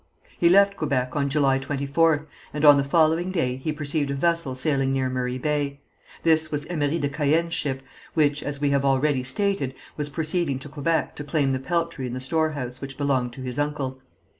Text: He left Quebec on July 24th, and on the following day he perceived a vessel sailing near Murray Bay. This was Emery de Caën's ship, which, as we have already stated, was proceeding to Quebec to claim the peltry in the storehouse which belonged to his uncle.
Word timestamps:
He 0.39 0.49
left 0.49 0.77
Quebec 0.77 1.15
on 1.15 1.29
July 1.29 1.59
24th, 1.59 2.25
and 2.55 2.65
on 2.65 2.77
the 2.77 2.83
following 2.83 3.29
day 3.29 3.57
he 3.57 3.71
perceived 3.71 4.09
a 4.09 4.15
vessel 4.15 4.55
sailing 4.55 4.91
near 4.91 5.11
Murray 5.11 5.37
Bay. 5.37 5.79
This 6.23 6.51
was 6.51 6.65
Emery 6.65 6.97
de 6.97 7.07
Caën's 7.07 7.53
ship, 7.53 7.83
which, 8.15 8.41
as 8.41 8.59
we 8.59 8.71
have 8.71 8.83
already 8.83 9.21
stated, 9.21 9.75
was 9.97 10.09
proceeding 10.09 10.57
to 10.57 10.69
Quebec 10.69 11.15
to 11.17 11.23
claim 11.23 11.51
the 11.51 11.59
peltry 11.59 12.07
in 12.07 12.13
the 12.13 12.19
storehouse 12.19 12.81
which 12.81 12.97
belonged 12.97 13.33
to 13.33 13.41
his 13.41 13.59
uncle. 13.59 14.01